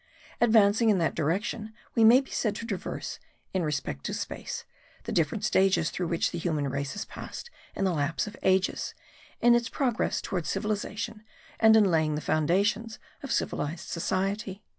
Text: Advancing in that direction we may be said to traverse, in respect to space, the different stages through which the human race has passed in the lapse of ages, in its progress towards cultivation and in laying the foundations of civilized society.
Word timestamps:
Advancing 0.41 0.89
in 0.89 0.97
that 0.97 1.13
direction 1.13 1.75
we 1.93 2.03
may 2.03 2.21
be 2.21 2.31
said 2.31 2.55
to 2.55 2.65
traverse, 2.65 3.19
in 3.53 3.61
respect 3.61 4.03
to 4.03 4.15
space, 4.15 4.65
the 5.03 5.11
different 5.11 5.45
stages 5.45 5.91
through 5.91 6.07
which 6.07 6.31
the 6.31 6.39
human 6.39 6.67
race 6.69 6.93
has 6.93 7.05
passed 7.05 7.51
in 7.75 7.85
the 7.85 7.93
lapse 7.93 8.25
of 8.25 8.35
ages, 8.41 8.95
in 9.41 9.53
its 9.53 9.69
progress 9.69 10.19
towards 10.19 10.51
cultivation 10.51 11.23
and 11.59 11.75
in 11.75 11.83
laying 11.83 12.15
the 12.15 12.19
foundations 12.19 12.97
of 13.21 13.31
civilized 13.31 13.87
society. 13.89 14.63